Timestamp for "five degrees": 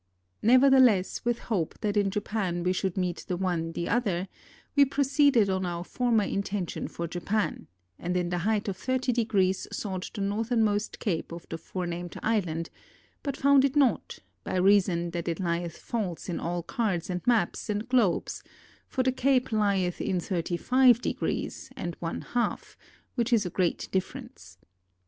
20.57-21.69